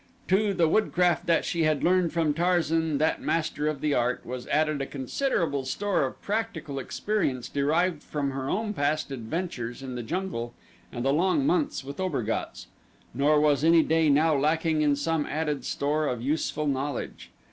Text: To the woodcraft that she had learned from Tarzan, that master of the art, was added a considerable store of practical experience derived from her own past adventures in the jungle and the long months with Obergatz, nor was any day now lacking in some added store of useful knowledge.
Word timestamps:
To 0.29 0.51
the 0.55 0.67
woodcraft 0.67 1.27
that 1.27 1.45
she 1.45 1.61
had 1.61 1.83
learned 1.83 2.11
from 2.11 2.33
Tarzan, 2.33 2.97
that 2.97 3.21
master 3.21 3.67
of 3.67 3.81
the 3.81 3.93
art, 3.93 4.25
was 4.25 4.47
added 4.47 4.81
a 4.81 4.87
considerable 4.87 5.63
store 5.63 6.05
of 6.07 6.19
practical 6.23 6.79
experience 6.79 7.47
derived 7.47 8.01
from 8.01 8.31
her 8.31 8.49
own 8.49 8.73
past 8.73 9.11
adventures 9.11 9.83
in 9.83 9.93
the 9.93 10.01
jungle 10.01 10.55
and 10.91 11.05
the 11.05 11.13
long 11.13 11.45
months 11.45 11.83
with 11.83 11.99
Obergatz, 11.99 12.65
nor 13.13 13.39
was 13.39 13.63
any 13.63 13.83
day 13.83 14.09
now 14.09 14.35
lacking 14.35 14.81
in 14.81 14.95
some 14.95 15.27
added 15.27 15.63
store 15.65 16.07
of 16.07 16.19
useful 16.19 16.65
knowledge. 16.65 17.29